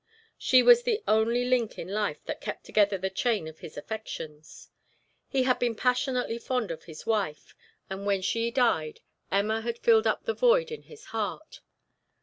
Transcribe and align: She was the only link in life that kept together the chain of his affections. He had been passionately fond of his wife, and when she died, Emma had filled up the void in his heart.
She 0.39 0.63
was 0.63 0.81
the 0.81 1.03
only 1.07 1.45
link 1.45 1.77
in 1.77 1.87
life 1.87 2.25
that 2.25 2.41
kept 2.41 2.63
together 2.63 2.97
the 2.97 3.11
chain 3.11 3.47
of 3.47 3.59
his 3.59 3.77
affections. 3.77 4.69
He 5.27 5.43
had 5.43 5.59
been 5.59 5.75
passionately 5.75 6.39
fond 6.39 6.71
of 6.71 6.85
his 6.85 7.05
wife, 7.05 7.53
and 7.87 8.03
when 8.07 8.23
she 8.23 8.49
died, 8.49 9.01
Emma 9.31 9.61
had 9.61 9.77
filled 9.77 10.07
up 10.07 10.23
the 10.25 10.33
void 10.33 10.71
in 10.71 10.81
his 10.81 11.05
heart. 11.13 11.61